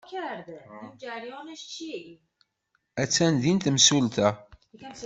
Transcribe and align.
Attan 3.01 3.33
din 3.41 3.57
temsulta. 3.63 4.27